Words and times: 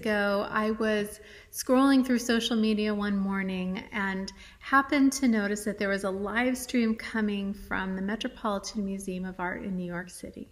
ago, 0.00 0.46
I 0.48 0.70
was 0.70 1.20
scrolling 1.52 2.06
through 2.06 2.20
social 2.20 2.56
media 2.56 2.94
one 2.94 3.18
morning 3.18 3.84
and 3.92 4.32
happened 4.60 5.12
to 5.14 5.28
notice 5.28 5.64
that 5.64 5.78
there 5.78 5.90
was 5.90 6.04
a 6.04 6.10
live 6.10 6.56
stream 6.56 6.94
coming 6.94 7.52
from 7.52 7.96
the 7.96 8.00
Metropolitan 8.00 8.86
Museum 8.86 9.26
of 9.26 9.38
Art 9.38 9.62
in 9.62 9.76
New 9.76 9.84
York 9.84 10.08
City. 10.08 10.48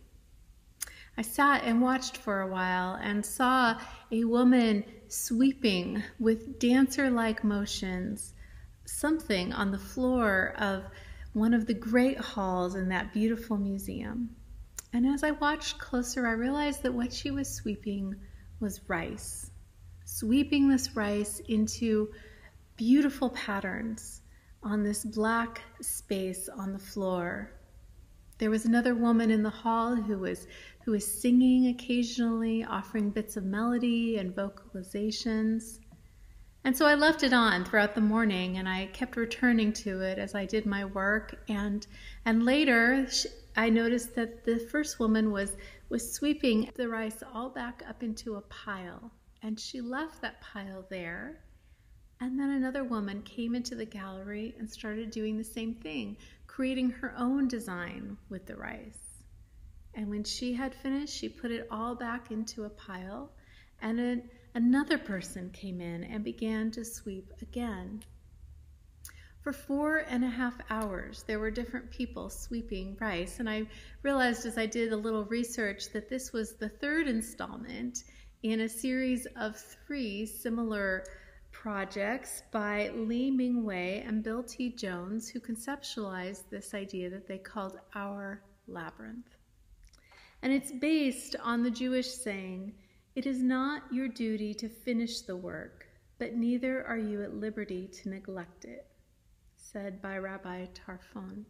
I 1.17 1.23
sat 1.23 1.65
and 1.65 1.81
watched 1.81 2.19
for 2.19 2.43
a 2.43 2.47
while 2.47 2.99
and 3.03 3.25
saw 3.25 3.81
a 4.13 4.25
woman 4.25 4.85
sweeping 5.09 6.03
with 6.21 6.59
dancer 6.59 7.11
like 7.11 7.43
motions 7.43 8.35
something 8.85 9.55
on 9.55 9.71
the 9.71 9.79
floor 9.79 10.55
of 10.59 10.85
one 11.33 11.55
of 11.55 11.65
the 11.65 11.75
great 11.75 12.19
halls 12.19 12.75
in 12.75 12.91
that 12.91 13.15
beautiful 13.15 13.57
museum. 13.57 14.29
And 14.93 15.07
as 15.07 15.23
I 15.23 15.31
watched 15.31 15.79
closer, 15.79 16.27
I 16.27 16.33
realized 16.33 16.83
that 16.83 16.93
what 16.93 17.15
she 17.15 17.31
was 17.31 17.49
sweeping 17.49 18.15
was 18.61 18.81
rice, 18.89 19.51
sweeping 20.05 20.69
this 20.69 20.97
rice 20.97 21.41
into 21.49 22.11
beautiful 22.77 23.31
patterns 23.31 24.23
on 24.63 24.83
this 24.83 25.05
black 25.05 25.63
space 25.81 26.49
on 26.49 26.73
the 26.73 26.79
floor. 26.79 27.53
There 28.39 28.51
was 28.51 28.65
another 28.65 28.95
woman 28.95 29.31
in 29.31 29.43
the 29.43 29.51
hall 29.51 29.97
who 29.97 30.19
was 30.19 30.47
who 30.85 30.93
was 30.93 31.21
singing 31.21 31.69
occasionally, 31.69 32.65
offering 32.65 33.11
bits 33.11 33.37
of 33.37 33.45
melody 33.45 34.17
and 34.17 34.35
vocalizations. 34.35 35.81
And 36.65 36.77
so 36.77 36.87
I 36.87 36.95
left 36.95 37.23
it 37.23 37.33
on 37.33 37.65
throughout 37.65 37.95
the 37.95 38.01
morning 38.01 38.59
and 38.59 38.69
I 38.69 38.87
kept 38.87 39.17
returning 39.17 39.73
to 39.85 40.01
it 40.01 40.19
as 40.19 40.35
I 40.35 40.47
did 40.47 40.67
my 40.67 40.85
work 40.85 41.35
and 41.49 41.87
and 42.25 42.45
later 42.45 43.09
I 43.57 43.71
noticed 43.71 44.15
that 44.15 44.45
the 44.45 44.59
first 44.59 45.01
woman 45.01 45.33
was 45.33 45.57
was 45.89 46.13
sweeping 46.13 46.71
the 46.77 46.89
rice 46.89 47.23
all 47.33 47.51
back 47.51 47.83
up 47.89 48.03
into 48.03 48.37
a 48.37 48.43
pile 48.43 49.13
and 49.43 49.59
she 49.59 49.81
left 49.81 50.23
that 50.23 50.41
pile 50.41 50.85
there. 50.91 51.41
And 52.21 52.39
then 52.39 52.51
another 52.51 52.83
woman 52.83 53.23
came 53.23 53.55
into 53.55 53.77
the 53.77 53.85
gallery 53.85 54.55
and 54.59 54.69
started 54.69 55.11
doing 55.11 55.39
the 55.39 55.45
same 55.45 55.75
thing, 55.75 56.17
creating 56.47 56.91
her 56.91 57.15
own 57.17 57.47
design 57.47 58.17
with 58.29 58.47
the 58.47 58.57
rice. 58.57 59.23
And 59.95 60.09
when 60.11 60.25
she 60.25 60.53
had 60.53 60.75
finished, 60.75 61.15
she 61.15 61.29
put 61.29 61.53
it 61.53 61.69
all 61.71 61.95
back 61.95 62.31
into 62.31 62.65
a 62.65 62.71
pile, 62.71 63.31
and 63.81 64.01
it, 64.01 64.25
another 64.55 64.99
person 64.99 65.51
came 65.51 65.81
in 65.81 66.05
and 66.05 66.25
began 66.25 66.73
to 66.73 66.85
sweep 66.85 67.33
again. 67.41 68.03
For 69.41 69.53
four 69.53 69.99
and 69.99 70.25
a 70.25 70.29
half 70.29 70.59
hours, 70.69 71.23
there 71.23 71.39
were 71.39 71.51
different 71.53 71.93
people 71.93 72.29
sweeping 72.29 72.97
rice, 73.01 73.39
and 73.39 73.49
I 73.49 73.69
realized 74.03 74.45
as 74.47 74.59
I 74.59 74.67
did 74.67 74.93
a 74.93 74.97
little 74.97 75.25
research 75.27 75.91
that 75.93 76.09
this 76.09 76.33
was 76.33 76.57
the 76.57 76.69
third 76.69 77.07
installment 77.07 78.03
in 78.43 78.61
a 78.61 78.69
series 78.69 79.27
of 79.37 79.57
three 79.57 80.27
similar 80.27 81.05
projects 81.53 82.43
by 82.51 82.91
Lee 82.91 83.31
Mingwei 83.31 84.07
and 84.07 84.25
Bill 84.25 84.43
T. 84.43 84.71
Jones, 84.71 85.29
who 85.29 85.39
conceptualized 85.39 86.51
this 86.51 86.75
idea 86.75 87.09
that 87.09 87.29
they 87.29 87.39
called 87.39 87.79
Our 87.95 88.43
Labyrinth. 88.67 89.37
And 90.43 90.53
it's 90.53 90.73
based 90.73 91.37
on 91.43 91.63
the 91.63 91.71
Jewish 91.71 92.09
saying, 92.09 92.75
It 93.15 93.25
is 93.25 93.41
not 93.41 93.93
your 93.93 94.09
duty 94.09 94.53
to 94.55 94.69
finish 94.69 95.21
the 95.21 95.37
work, 95.37 95.87
but 96.19 96.35
neither 96.35 96.85
are 96.85 96.99
you 96.99 97.23
at 97.23 97.35
liberty 97.35 97.87
to 98.03 98.09
neglect 98.09 98.65
it 98.65 98.88
said 99.73 100.01
by 100.01 100.17
Rabbi 100.17 100.67
Tarfon. 100.73 101.45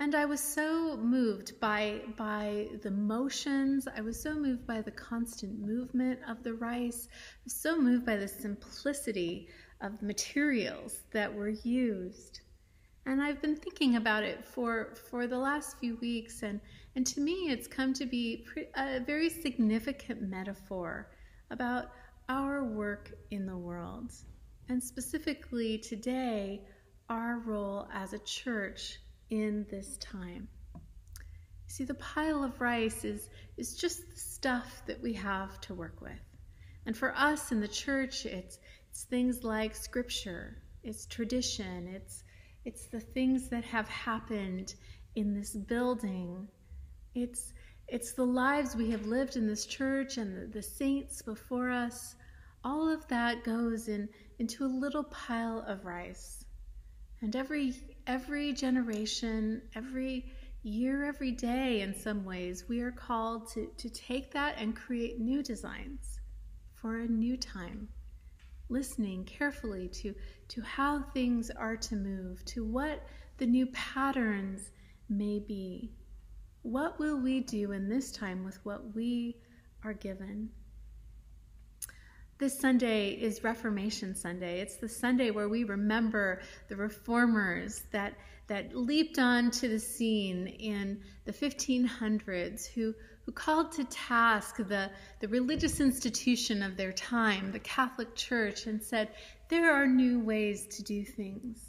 And 0.00 0.14
I 0.16 0.24
was 0.24 0.40
so 0.40 0.96
moved 0.96 1.60
by, 1.60 2.00
by 2.16 2.66
the 2.82 2.90
motions. 2.90 3.86
I 3.86 4.00
was 4.00 4.20
so 4.20 4.34
moved 4.34 4.66
by 4.66 4.82
the 4.82 4.90
constant 4.90 5.60
movement 5.60 6.18
of 6.28 6.42
the 6.42 6.54
rice. 6.54 7.06
I 7.10 7.40
was 7.44 7.54
so 7.54 7.80
moved 7.80 8.04
by 8.04 8.16
the 8.16 8.26
simplicity 8.26 9.48
of 9.80 10.00
the 10.00 10.06
materials 10.06 11.00
that 11.12 11.32
were 11.32 11.50
used. 11.50 12.40
And 13.06 13.22
I've 13.22 13.40
been 13.40 13.56
thinking 13.56 13.94
about 13.94 14.24
it 14.24 14.44
for, 14.44 14.96
for 15.10 15.28
the 15.28 15.38
last 15.38 15.78
few 15.78 15.96
weeks, 15.96 16.42
and, 16.42 16.60
and 16.96 17.06
to 17.06 17.20
me, 17.20 17.50
it's 17.50 17.68
come 17.68 17.92
to 17.94 18.06
be 18.06 18.44
a 18.74 18.98
very 18.98 19.30
significant 19.30 20.22
metaphor 20.22 21.10
about 21.50 21.92
our 22.28 22.64
work 22.64 23.12
in 23.30 23.46
the 23.46 23.56
world 23.56 24.10
and 24.68 24.82
specifically 24.82 25.78
today, 25.78 26.62
our 27.08 27.38
role 27.38 27.86
as 27.92 28.12
a 28.12 28.18
church 28.18 28.98
in 29.30 29.66
this 29.70 29.96
time. 29.98 30.48
See, 31.66 31.84
the 31.84 31.94
pile 31.94 32.44
of 32.44 32.60
rice 32.60 33.04
is, 33.04 33.28
is 33.56 33.76
just 33.76 34.08
the 34.10 34.16
stuff 34.16 34.82
that 34.86 35.02
we 35.02 35.14
have 35.14 35.60
to 35.62 35.74
work 35.74 36.00
with. 36.00 36.12
And 36.86 36.96
for 36.96 37.14
us 37.16 37.52
in 37.52 37.60
the 37.60 37.68
church, 37.68 38.26
it's, 38.26 38.58
it's 38.90 39.04
things 39.04 39.42
like 39.42 39.74
scripture, 39.74 40.56
it's 40.82 41.06
tradition, 41.06 41.88
it's, 41.88 42.22
it's 42.64 42.86
the 42.86 43.00
things 43.00 43.48
that 43.48 43.64
have 43.64 43.88
happened 43.88 44.74
in 45.14 45.34
this 45.34 45.54
building. 45.54 46.48
It's, 47.14 47.52
it's 47.88 48.12
the 48.12 48.24
lives 48.24 48.76
we 48.76 48.90
have 48.90 49.06
lived 49.06 49.36
in 49.36 49.46
this 49.46 49.66
church 49.66 50.16
and 50.16 50.36
the, 50.36 50.46
the 50.46 50.62
saints 50.62 51.22
before 51.22 51.70
us. 51.70 52.14
All 52.64 52.88
of 52.88 53.06
that 53.08 53.44
goes 53.44 53.88
in, 53.88 54.08
into 54.38 54.64
a 54.64 54.66
little 54.66 55.04
pile 55.04 55.60
of 55.68 55.84
rice. 55.84 56.46
And 57.20 57.36
every 57.36 57.74
every 58.06 58.52
generation, 58.52 59.62
every 59.74 60.32
year, 60.62 61.04
every 61.04 61.30
day, 61.30 61.82
in 61.82 61.94
some 61.94 62.24
ways, 62.24 62.64
we 62.68 62.80
are 62.80 62.90
called 62.90 63.48
to, 63.50 63.66
to 63.76 63.90
take 63.90 64.32
that 64.32 64.54
and 64.58 64.74
create 64.74 65.20
new 65.20 65.42
designs 65.42 66.20
for 66.74 67.00
a 67.00 67.06
new 67.06 67.36
time. 67.36 67.88
Listening 68.70 69.24
carefully 69.24 69.88
to, 69.88 70.14
to 70.48 70.62
how 70.62 71.02
things 71.12 71.50
are 71.50 71.76
to 71.76 71.96
move, 71.96 72.42
to 72.46 72.64
what 72.64 73.06
the 73.36 73.46
new 73.46 73.66
patterns 73.66 74.70
may 75.10 75.38
be. 75.38 75.92
What 76.62 76.98
will 76.98 77.20
we 77.20 77.40
do 77.40 77.72
in 77.72 77.90
this 77.90 78.10
time 78.10 78.42
with 78.42 78.58
what 78.64 78.94
we 78.94 79.36
are 79.82 79.92
given? 79.92 80.48
This 82.44 82.60
Sunday 82.60 83.12
is 83.12 83.42
Reformation 83.42 84.14
Sunday. 84.14 84.60
It's 84.60 84.76
the 84.76 84.86
Sunday 84.86 85.30
where 85.30 85.48
we 85.48 85.64
remember 85.64 86.42
the 86.68 86.76
reformers 86.76 87.82
that, 87.90 88.12
that 88.48 88.76
leaped 88.76 89.18
onto 89.18 89.66
the 89.66 89.78
scene 89.78 90.48
in 90.48 91.00
the 91.24 91.32
1500s 91.32 92.66
who, 92.66 92.94
who 93.24 93.32
called 93.32 93.72
to 93.72 93.84
task 93.84 94.56
the, 94.58 94.90
the 95.20 95.28
religious 95.28 95.80
institution 95.80 96.62
of 96.62 96.76
their 96.76 96.92
time, 96.92 97.50
the 97.50 97.60
Catholic 97.60 98.14
Church, 98.14 98.66
and 98.66 98.82
said, 98.82 99.08
There 99.48 99.74
are 99.74 99.86
new 99.86 100.20
ways 100.20 100.66
to 100.76 100.82
do 100.82 101.02
things. 101.02 101.66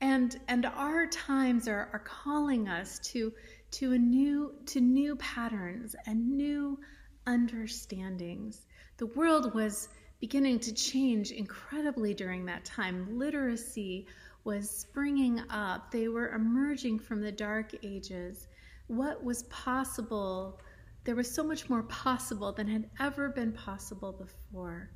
And, 0.00 0.38
and 0.46 0.64
our 0.64 1.08
times 1.08 1.66
are, 1.66 1.90
are 1.92 2.04
calling 2.04 2.68
us 2.68 3.00
to, 3.10 3.32
to, 3.72 3.94
a 3.94 3.98
new, 3.98 4.54
to 4.66 4.80
new 4.80 5.16
patterns 5.16 5.96
and 6.06 6.36
new 6.36 6.78
understandings. 7.26 8.64
The 8.98 9.06
world 9.06 9.54
was 9.54 9.90
beginning 10.18 10.58
to 10.58 10.74
change 10.74 11.30
incredibly 11.30 12.14
during 12.14 12.44
that 12.46 12.64
time. 12.64 13.16
Literacy 13.16 14.08
was 14.42 14.68
springing 14.68 15.40
up, 15.50 15.92
they 15.92 16.08
were 16.08 16.30
emerging 16.30 16.98
from 16.98 17.20
the 17.20 17.30
dark 17.30 17.72
ages. 17.84 18.48
What 18.88 19.22
was 19.22 19.44
possible? 19.44 20.60
There 21.04 21.14
was 21.14 21.32
so 21.32 21.44
much 21.44 21.70
more 21.70 21.84
possible 21.84 22.52
than 22.52 22.66
had 22.66 22.90
ever 22.98 23.28
been 23.28 23.52
possible 23.52 24.12
before. 24.12 24.90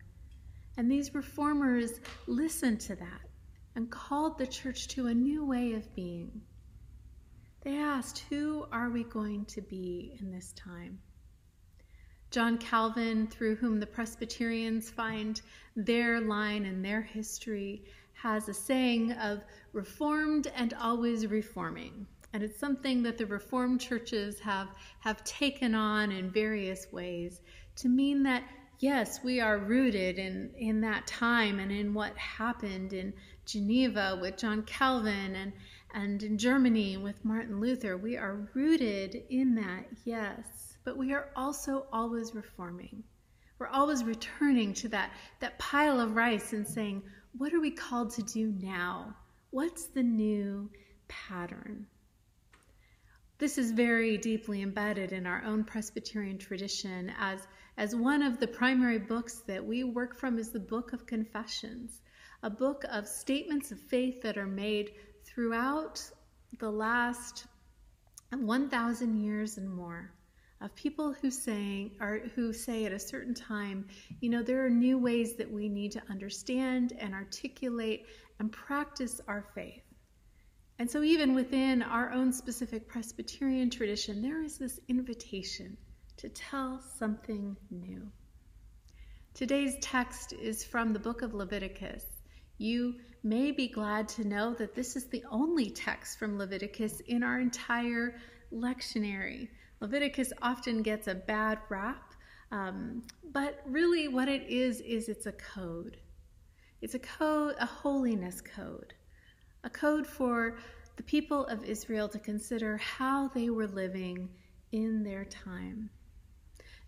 And 0.76 0.90
these 0.90 1.14
reformers 1.14 2.00
listened 2.26 2.80
to 2.80 2.96
that 2.96 3.28
and 3.76 3.88
called 3.88 4.36
the 4.36 4.48
church 4.48 4.88
to 4.88 5.06
a 5.06 5.14
new 5.14 5.44
way 5.44 5.74
of 5.74 5.94
being. 5.94 6.42
They 7.60 7.76
asked, 7.76 8.24
Who 8.30 8.66
are 8.72 8.90
we 8.90 9.04
going 9.04 9.44
to 9.44 9.60
be 9.60 10.18
in 10.20 10.32
this 10.32 10.52
time? 10.54 10.98
John 12.32 12.56
Calvin, 12.56 13.26
through 13.26 13.56
whom 13.56 13.78
the 13.78 13.86
Presbyterians 13.86 14.88
find 14.88 15.42
their 15.76 16.18
line 16.18 16.64
and 16.64 16.82
their 16.82 17.02
history, 17.02 17.84
has 18.14 18.48
a 18.48 18.54
saying 18.54 19.12
of 19.12 19.44
reformed 19.74 20.50
and 20.56 20.72
always 20.80 21.26
reforming. 21.26 22.06
And 22.32 22.42
it's 22.42 22.58
something 22.58 23.02
that 23.02 23.18
the 23.18 23.26
Reformed 23.26 23.82
churches 23.82 24.40
have, 24.40 24.68
have 25.00 25.22
taken 25.24 25.74
on 25.74 26.10
in 26.10 26.30
various 26.30 26.90
ways 26.90 27.42
to 27.76 27.90
mean 27.90 28.22
that, 28.22 28.44
yes, 28.78 29.22
we 29.22 29.38
are 29.38 29.58
rooted 29.58 30.18
in, 30.18 30.54
in 30.56 30.80
that 30.80 31.06
time 31.06 31.58
and 31.58 31.70
in 31.70 31.92
what 31.92 32.16
happened 32.16 32.94
in 32.94 33.12
Geneva 33.44 34.18
with 34.22 34.38
John 34.38 34.62
Calvin 34.62 35.36
and, 35.36 35.52
and 35.92 36.22
in 36.22 36.38
Germany 36.38 36.96
with 36.96 37.22
Martin 37.26 37.60
Luther. 37.60 37.98
We 37.98 38.16
are 38.16 38.48
rooted 38.54 39.22
in 39.28 39.54
that, 39.56 39.84
yes 40.06 40.71
but 40.84 40.96
we 40.96 41.12
are 41.12 41.28
also 41.36 41.86
always 41.92 42.34
reforming. 42.34 43.04
We're 43.58 43.68
always 43.68 44.02
returning 44.02 44.74
to 44.74 44.88
that, 44.88 45.12
that 45.40 45.58
pile 45.58 46.00
of 46.00 46.16
rice 46.16 46.52
and 46.52 46.66
saying, 46.66 47.02
what 47.38 47.54
are 47.54 47.60
we 47.60 47.70
called 47.70 48.10
to 48.14 48.22
do 48.22 48.52
now? 48.60 49.14
What's 49.50 49.86
the 49.86 50.02
new 50.02 50.70
pattern? 51.08 51.86
This 53.38 53.58
is 53.58 53.70
very 53.70 54.18
deeply 54.18 54.62
embedded 54.62 55.12
in 55.12 55.26
our 55.26 55.42
own 55.44 55.64
Presbyterian 55.64 56.38
tradition 56.38 57.12
as, 57.18 57.40
as 57.76 57.94
one 57.94 58.22
of 58.22 58.38
the 58.38 58.46
primary 58.48 58.98
books 58.98 59.42
that 59.46 59.64
we 59.64 59.84
work 59.84 60.16
from 60.16 60.38
is 60.38 60.50
the 60.50 60.60
Book 60.60 60.92
of 60.92 61.06
Confessions, 61.06 62.00
a 62.42 62.50
book 62.50 62.84
of 62.90 63.06
statements 63.06 63.72
of 63.72 63.80
faith 63.80 64.22
that 64.22 64.38
are 64.38 64.46
made 64.46 64.92
throughout 65.24 66.02
the 66.58 66.70
last 66.70 67.46
1,000 68.30 69.16
years 69.22 69.58
and 69.58 69.68
more 69.68 70.12
of 70.62 70.74
people 70.76 71.12
who 71.12 71.30
saying 71.30 71.90
or 72.00 72.20
who 72.34 72.52
say 72.52 72.84
at 72.84 72.92
a 72.92 72.98
certain 72.98 73.34
time, 73.34 73.86
you 74.20 74.30
know, 74.30 74.42
there 74.42 74.64
are 74.64 74.70
new 74.70 74.96
ways 74.96 75.34
that 75.34 75.50
we 75.50 75.68
need 75.68 75.92
to 75.92 76.02
understand 76.08 76.92
and 76.98 77.12
articulate 77.14 78.06
and 78.38 78.52
practice 78.52 79.20
our 79.26 79.46
faith. 79.54 79.82
And 80.78 80.90
so, 80.90 81.02
even 81.02 81.34
within 81.34 81.82
our 81.82 82.12
own 82.12 82.32
specific 82.32 82.88
Presbyterian 82.88 83.70
tradition, 83.70 84.22
there 84.22 84.42
is 84.42 84.58
this 84.58 84.80
invitation 84.88 85.76
to 86.16 86.28
tell 86.28 86.80
something 86.98 87.56
new. 87.70 88.10
Today's 89.34 89.76
text 89.80 90.32
is 90.32 90.64
from 90.64 90.92
the 90.92 90.98
book 90.98 91.22
of 91.22 91.34
Leviticus. 91.34 92.04
You 92.58 92.96
may 93.22 93.50
be 93.50 93.68
glad 93.68 94.08
to 94.10 94.26
know 94.26 94.54
that 94.54 94.74
this 94.74 94.94
is 94.94 95.06
the 95.06 95.24
only 95.30 95.70
text 95.70 96.18
from 96.18 96.38
Leviticus 96.38 97.00
in 97.00 97.22
our 97.22 97.40
entire 97.40 98.16
lectionary. 98.52 99.48
Leviticus 99.82 100.32
often 100.40 100.80
gets 100.80 101.08
a 101.08 101.14
bad 101.14 101.58
rap, 101.68 102.14
um, 102.52 103.02
but 103.32 103.60
really 103.66 104.06
what 104.06 104.28
it 104.28 104.48
is, 104.48 104.80
is 104.80 105.08
it's 105.08 105.26
a 105.26 105.32
code. 105.32 105.96
It's 106.80 106.94
a 106.94 107.00
code, 107.00 107.56
a 107.58 107.66
holiness 107.66 108.40
code, 108.40 108.94
a 109.64 109.70
code 109.70 110.06
for 110.06 110.56
the 110.96 111.02
people 111.02 111.46
of 111.46 111.64
Israel 111.64 112.08
to 112.10 112.20
consider 112.20 112.76
how 112.76 113.26
they 113.34 113.50
were 113.50 113.66
living 113.66 114.28
in 114.70 115.02
their 115.02 115.24
time. 115.24 115.90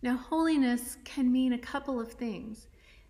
Now, 0.00 0.16
holiness 0.16 0.96
can 1.04 1.32
mean 1.32 1.54
a 1.54 1.58
couple 1.58 1.98
of 1.98 2.12
things. 2.12 2.68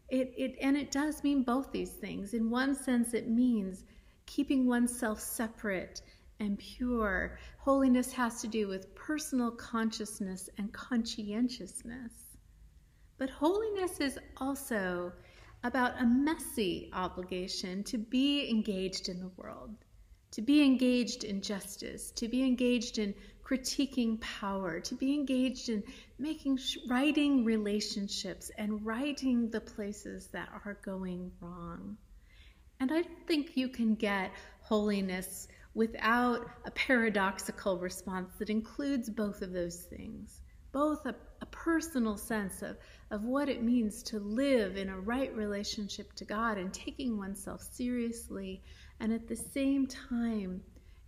It, 0.09 0.33
it, 0.39 0.57
and 0.63 0.79
it 0.79 0.93
does 0.93 1.23
mean 1.23 1.43
both 1.43 1.73
these 1.73 1.91
things. 1.91 2.33
In 2.33 2.49
one 2.49 2.75
sense, 2.75 3.13
it 3.13 3.29
means 3.29 3.85
keeping 4.25 4.67
oneself 4.67 5.21
separate 5.21 6.01
and 6.41 6.59
pure. 6.59 7.39
Holiness 7.59 8.13
has 8.13 8.41
to 8.41 8.49
do 8.49 8.69
with 8.69 8.95
personal 8.95 9.51
consciousness 9.51 10.49
and 10.59 10.73
conscientiousness. 10.73 12.13
But 13.19 13.31
holiness 13.31 14.01
is 14.01 14.19
also 14.39 15.13
about 15.63 16.01
a 16.01 16.05
messy 16.05 16.91
obligation 16.93 17.85
to 17.85 17.97
be 17.97 18.51
engaged 18.51 19.09
in 19.09 19.21
the 19.21 19.31
world, 19.37 19.75
to 20.33 20.43
be 20.43 20.63
engaged 20.63 21.25
in 21.25 21.41
justice, 21.41 22.11
to 22.13 22.29
be 22.29 22.43
engaged 22.43 22.99
in 22.99 23.15
critiquing 23.45 24.21
power, 24.21 24.81
to 24.81 24.95
be 24.95 25.15
engaged 25.15 25.69
in 25.69 25.83
making 26.19 26.59
writing 26.89 27.45
relationships 27.45 28.51
and 28.59 28.85
righting 28.85 29.51
the 29.51 29.61
places 29.61 30.29
that 30.29 30.49
are 30.65 30.79
going 30.85 31.31
wrong. 31.41 31.97
And 32.81 32.91
I 32.91 33.03
don't 33.03 33.27
think 33.27 33.57
you 33.57 33.69
can 33.69 33.95
get 33.95 34.33
holiness 34.61 35.49
without 35.75 36.49
a 36.65 36.71
paradoxical 36.71 37.79
response 37.79 38.31
that 38.39 38.51
includes 38.51 39.11
both 39.11 39.43
of 39.43 39.53
those 39.53 39.83
things 39.83 40.41
both 40.75 41.07
a, 41.07 41.15
a, 41.41 41.47
personal 41.47 42.17
sense 42.17 42.61
of, 42.61 42.77
of 43.13 43.23
what 43.23 43.49
it 43.49 43.63
means 43.63 44.03
to 44.03 44.19
live 44.19 44.77
in 44.77 44.89
a 44.89 44.99
right 44.99 45.35
relationship 45.37 46.13
to 46.15 46.25
God 46.25 46.59
and 46.59 46.75
taking 46.75 47.17
oneself 47.17 47.63
seriously, 47.63 48.61
and 48.99 49.13
at 49.13 49.29
the 49.29 49.37
same 49.37 49.87
time 49.87 50.61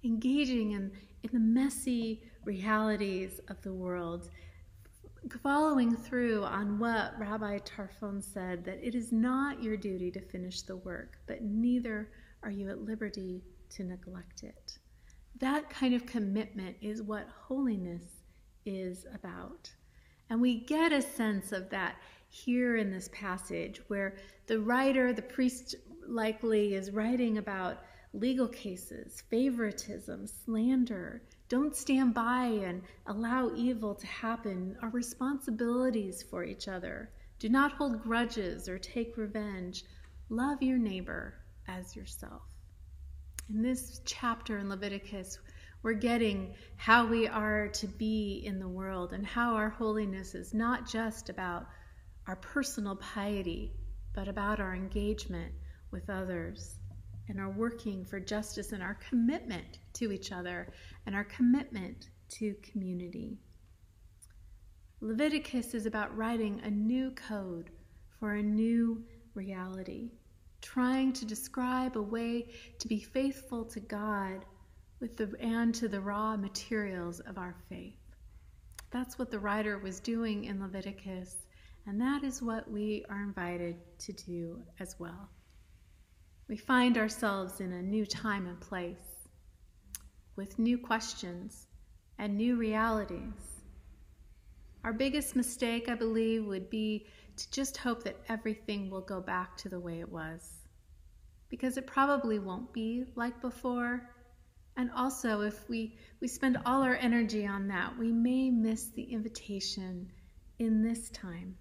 engaging 0.05 0.71
in, 0.71 0.93
in 1.25 1.31
the 1.33 1.41
messy 1.41 2.23
realities 2.45 3.41
of 3.49 3.61
the 3.63 3.73
world, 3.73 4.31
following 5.43 5.97
through 5.97 6.45
on 6.45 6.79
what 6.79 7.19
Rabbi 7.19 7.59
Tarfon 7.59 8.23
said 8.23 8.65
that 8.65 8.79
it 8.81 8.95
is 8.95 9.11
not 9.11 9.61
your 9.61 9.77
duty 9.77 10.13
to 10.13 10.21
finish 10.21 10.63
the 10.63 10.77
work, 10.77 11.19
but 11.27 11.43
neither 11.43 12.09
are 12.45 12.53
you 12.53 12.71
at 12.71 12.85
liberty 12.85 13.43
to 13.71 13.85
neglect 13.85 14.43
it. 14.43 14.79
That 15.39 15.69
kind 15.69 15.95
of 15.95 16.07
commitment 16.07 16.77
is 16.81 17.03
what 17.03 17.29
holiness 17.29 18.05
is 18.65 19.07
about. 19.15 19.71
And 20.31 20.41
we 20.41 20.61
get 20.61 20.93
a 20.93 21.03
sense 21.03 21.53
of 21.53 21.71
that 21.71 21.97
here 22.29 22.77
in 22.77 22.91
this 22.91 23.09
passage, 23.13 23.81
where 23.89 24.17
the 24.47 24.61
writer, 24.61 25.13
the 25.13 25.23
priest, 25.23 25.77
likely 26.07 26.75
is 26.75 26.91
writing 26.91 27.39
about 27.39 27.79
legal 28.13 28.49
cases, 28.49 29.23
favoritism, 29.31 30.27
slander. 30.27 31.23
Don't 31.49 31.77
stand 31.77 32.15
by 32.15 32.47
and 32.47 32.83
allow 33.07 33.53
evil 33.55 33.95
to 33.95 34.07
happen. 34.07 34.77
Our 34.83 34.91
responsibilities 34.91 36.23
for 36.23 36.45
each 36.45 36.67
other. 36.67 37.11
Do 37.39 37.49
not 37.49 37.73
hold 37.73 38.03
grudges 38.03 38.69
or 38.69 38.79
take 38.79 39.17
revenge. 39.17 39.85
Love 40.29 40.63
your 40.63 40.79
neighbor 40.79 41.35
as 41.69 41.95
yourself. 41.95 42.43
In 43.49 43.63
this 43.63 44.01
chapter 44.05 44.59
in 44.59 44.69
Leviticus, 44.69 45.39
we're 45.85 45.93
getting 45.93 46.57
how 46.75 47.07
we 47.07 47.29
are 47.29 47.69
to 47.69 47.87
be 47.87 48.43
in 48.45 48.59
the 48.59 48.69
world 48.69 49.13
and 49.13 49.25
how 49.25 49.55
our 49.55 49.71
holiness 49.71 50.35
is 50.35 50.53
not 50.53 50.85
just 50.85 51.29
about 51.29 51.69
our 52.27 52.35
personal 52.35 52.97
piety, 52.97 53.73
but 54.13 54.27
about 54.27 54.59
our 54.59 54.75
engagement 54.75 55.53
with 55.93 56.11
others 56.11 56.81
and 57.29 57.39
our 57.39 57.51
working 57.51 58.05
for 58.05 58.19
justice 58.19 58.73
and 58.73 58.83
our 58.83 58.99
commitment 59.09 59.79
to 59.93 60.11
each 60.11 60.33
other 60.33 60.73
and 61.07 61.15
our 61.15 61.25
commitment 61.25 62.11
to 62.31 62.57
community. 62.65 63.39
Leviticus 65.01 65.73
is 65.73 65.87
about 65.87 66.17
writing 66.17 66.61
a 66.65 66.71
new 66.71 67.13
code 67.13 67.71
for 68.19 68.33
a 68.35 68.43
new 68.43 69.05
reality 69.35 70.11
trying 70.67 71.13
to 71.13 71.25
describe 71.25 71.97
a 71.97 72.03
way 72.03 72.45
to 72.81 72.89
be 72.89 72.99
faithful 72.99 73.65
to 73.65 73.79
God 73.79 74.45
with 74.99 75.17
the, 75.17 75.33
and 75.39 75.73
to 75.77 75.87
the 75.87 76.01
raw 76.01 76.37
materials 76.37 77.21
of 77.21 77.39
our 77.39 77.55
faith. 77.69 77.95
That's 78.91 79.17
what 79.17 79.31
the 79.31 79.39
writer 79.39 79.79
was 79.79 80.01
doing 80.01 80.45
in 80.47 80.61
Leviticus, 80.61 81.37
and 81.87 82.01
that 82.01 82.25
is 82.25 82.43
what 82.43 82.69
we 82.69 83.05
are 83.09 83.23
invited 83.23 83.77
to 84.01 84.13
do 84.13 84.61
as 84.81 84.97
well. 84.99 85.29
We 86.49 86.57
find 86.57 86.99
ourselves 86.99 87.61
in 87.61 87.73
a 87.73 87.83
new 87.83 88.05
time 88.05 88.49
and 88.49 88.61
place 88.61 89.29
with 90.35 90.59
new 90.59 90.79
questions 90.79 91.69
and 92.19 92.37
new 92.37 92.57
realities. 92.57 93.63
Our 94.83 94.93
biggest 94.93 95.37
mistake, 95.37 95.89
I 95.89 95.95
believe, 95.95 96.45
would 96.45 96.71
be 96.71 97.07
to 97.37 97.51
just 97.53 97.77
hope 97.77 98.03
that 98.03 98.17
everything 98.29 98.91
will 98.91 99.03
go 99.03 99.21
back 99.21 99.57
to 99.59 99.69
the 99.69 99.79
way 99.79 100.01
it 100.01 100.11
was. 100.11 100.66
Because 101.49 101.77
it 101.77 101.87
probably 101.87 102.39
won't 102.39 102.73
be 102.73 103.05
like 103.15 103.41
before. 103.41 104.11
And 104.77 104.91
also, 104.91 105.41
if 105.43 105.69
we, 105.69 105.97
we 106.21 106.29
spend 106.29 106.59
all 106.67 106.83
our 106.83 106.97
energy 106.97 107.47
on 107.47 107.69
that, 107.69 107.97
we 107.99 108.13
may 108.13 108.51
miss 108.51 108.89
the 108.91 109.05
invitation 109.05 110.11
in 110.59 110.83
this 110.83 111.11
time. 111.11 111.57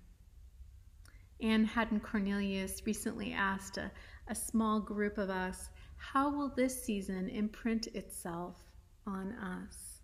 Anne 1.42 1.66
Haddon 1.66 2.00
Cornelius 2.00 2.82
recently 2.86 3.34
asked 3.34 3.78
a, 3.78 3.92
a 4.28 4.36
small 4.36 4.80
group 4.80 5.18
of 5.18 5.30
us, 5.30 5.70
How 5.98 6.30
will 6.30 6.50
this 6.50 6.84
season 6.84 7.30
imprint 7.30 7.88
itself 7.88 8.58
on 9.06 9.34
us? 9.34 10.02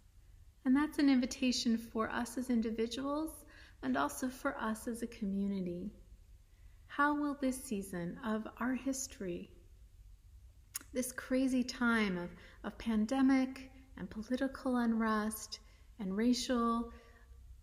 And 0.65 0.75
that's 0.75 0.99
an 0.99 1.09
invitation 1.09 1.77
for 1.77 2.09
us 2.09 2.37
as 2.37 2.49
individuals 2.49 3.31
and 3.81 3.97
also 3.97 4.29
for 4.29 4.55
us 4.59 4.87
as 4.87 5.01
a 5.01 5.07
community. 5.07 5.91
How 6.87 7.15
will 7.15 7.35
this 7.35 7.63
season 7.63 8.19
of 8.23 8.47
our 8.59 8.75
history, 8.75 9.49
this 10.93 11.11
crazy 11.11 11.63
time 11.63 12.17
of, 12.17 12.29
of 12.63 12.77
pandemic 12.77 13.71
and 13.97 14.09
political 14.09 14.77
unrest 14.77 15.59
and 15.99 16.15
racial 16.15 16.91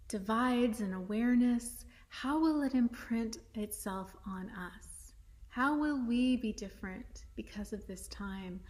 divides 0.08 0.80
and 0.80 0.94
awareness, 0.94 1.84
how 2.08 2.40
will 2.40 2.62
it 2.62 2.74
imprint 2.74 3.38
itself 3.54 4.14
on 4.26 4.50
us? 4.50 5.12
How 5.48 5.76
will 5.76 6.06
we 6.06 6.36
be 6.36 6.52
different 6.52 7.24
because 7.36 7.72
of 7.72 7.86
this 7.86 8.08
time? 8.08 8.60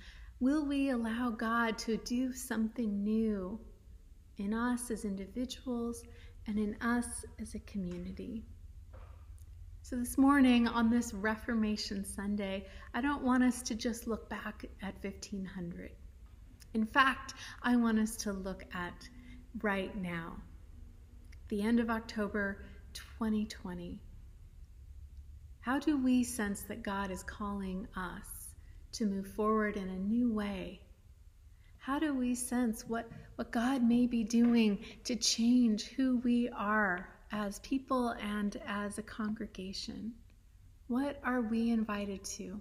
Will 0.41 0.65
we 0.67 0.91
allow 0.91 1.31
God 1.31 1.79
to 1.79 1.97
do 1.99 2.33
something 2.33 3.03
new 3.05 3.61
in 4.39 4.55
us 4.55 4.91
as 4.91 5.05
individuals 5.05 6.05
and 6.47 6.59
in 6.59 6.77
us 6.81 7.25
as 7.41 7.55
a 7.55 7.61
community. 7.61 8.45
So, 9.89 9.97
this 9.97 10.19
morning 10.19 10.69
on 10.69 10.91
this 10.91 11.15
Reformation 11.15 12.05
Sunday, 12.05 12.67
I 12.93 13.01
don't 13.01 13.23
want 13.23 13.43
us 13.43 13.63
to 13.63 13.75
just 13.75 14.07
look 14.07 14.29
back 14.29 14.67
at 14.83 15.03
1500. 15.03 15.93
In 16.75 16.85
fact, 16.85 17.33
I 17.63 17.75
want 17.77 17.99
us 17.99 18.15
to 18.17 18.35
look 18.35 18.65
at 18.75 19.09
right 19.63 19.97
now, 19.97 20.37
the 21.49 21.63
end 21.63 21.81
of 21.81 21.89
October 21.89 22.67
2020. 22.93 23.99
How 25.61 25.79
do 25.79 25.97
we 25.97 26.23
sense 26.23 26.61
that 26.65 26.83
God 26.83 27.11
is 27.11 27.23
calling 27.23 27.89
us 27.97 28.51
to 28.93 29.07
move 29.07 29.29
forward 29.29 29.79
in 29.79 29.89
a 29.89 29.97
new 29.97 30.31
way? 30.31 30.83
How 31.79 31.99
do 31.99 32.13
we 32.13 32.35
sense 32.35 32.87
what, 32.87 33.11
what 33.37 33.51
God 33.51 33.83
may 33.83 34.07
be 34.07 34.23
doing 34.23 34.81
to 35.05 35.17
change 35.17 35.87
who 35.87 36.19
we 36.19 36.51
are 36.51 37.09
as 37.33 37.59
people 37.61 38.11
and 38.21 38.61
as 38.67 38.99
a 38.99 39.03
congregation? 39.03 40.13
What 40.87 41.21
are 41.25 41.41
we 41.41 41.71
invited 41.71 42.25
to? 42.25 42.61